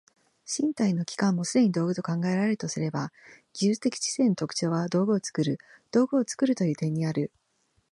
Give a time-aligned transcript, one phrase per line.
[0.47, 3.11] 身体の器官もすでに道具と考えられるとすれば、
[3.53, 5.59] 技術的知性の特徴は道具を作る
[5.91, 7.31] 道具を作るという点にある。